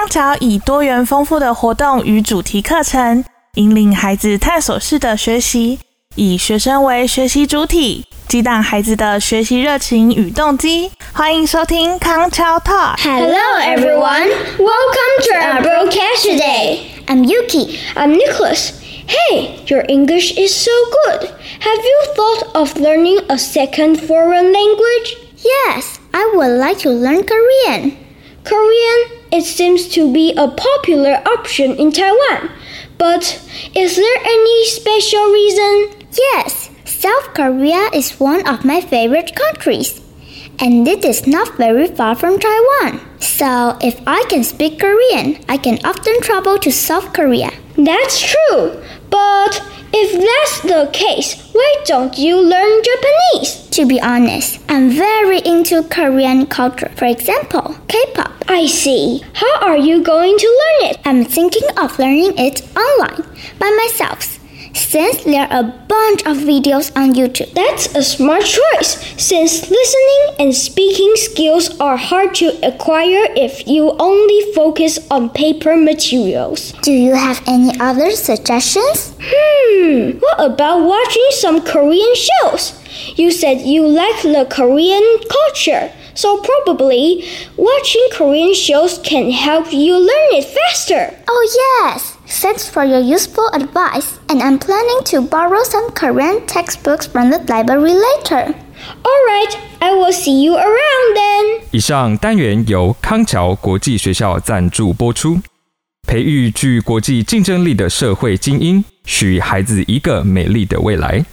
[0.00, 3.22] 康桥以多元丰富的活动与主题课程，
[3.56, 5.78] 引领孩子探索式的学习，
[6.14, 10.90] 以学生为学习主体，激荡孩子的学习热情与动机。
[11.12, 12.96] 欢迎收听康桥 Talk。
[12.96, 14.30] Hello, everyone.
[14.56, 16.78] Welcome to our broadcast today.
[17.06, 17.76] I'm Yuki.
[17.94, 18.70] I'm Nicholas.
[19.06, 20.70] Hey, your English is so
[21.04, 21.28] good.
[21.60, 25.18] Have you thought of learning a second foreign language?
[25.44, 27.98] Yes, I would like to learn Korean.
[28.44, 29.00] Korean,
[29.32, 32.50] it seems to be a popular option in Taiwan.
[32.98, 33.40] But
[33.74, 36.06] is there any special reason?
[36.12, 40.00] Yes, South Korea is one of my favorite countries.
[40.58, 43.00] And it is not very far from Taiwan.
[43.20, 47.50] So, if I can speak Korean, I can often travel to South Korea.
[47.76, 48.82] That's true.
[50.02, 53.68] If that's the case, why don't you learn Japanese?
[53.76, 56.90] To be honest, I'm very into Korean culture.
[56.96, 58.32] For example, K-pop.
[58.48, 59.22] I see.
[59.34, 61.00] How are you going to learn it?
[61.04, 63.28] I'm thinking of learning it online
[63.58, 64.39] by myself.
[64.72, 67.52] Since there are a bunch of videos on YouTube.
[67.54, 73.94] That's a smart choice, since listening and speaking skills are hard to acquire if you
[73.98, 76.72] only focus on paper materials.
[76.82, 79.14] Do you have any other suggestions?
[79.20, 82.74] Hmm, what about watching some Korean shows?
[83.16, 87.25] You said you like the Korean culture, so probably
[87.57, 91.13] watching Korean shows can help you learn it faster.
[91.27, 91.47] Oh,
[91.83, 92.13] yes!
[92.27, 97.37] Thanks for your useful advice, and I'm planning to borrow some Korean textbooks from the
[97.47, 98.55] library later.
[99.05, 101.61] Alright, I will see you around then.
[101.71, 105.39] 以上单元由康桥国际学校赞助播出，
[106.07, 111.23] 培育具国际竞争力的社会精英，许孩子一个美丽的未来。